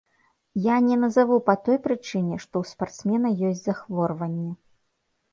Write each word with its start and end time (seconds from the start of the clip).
Я 0.61 0.75
не 0.85 0.95
назаву 1.01 1.35
па 1.49 1.53
той 1.67 1.77
прычыне, 1.87 2.39
што 2.45 2.53
ў 2.61 2.69
спартсмена 2.71 3.29
ёсць 3.49 3.61
захворванне. 3.69 4.51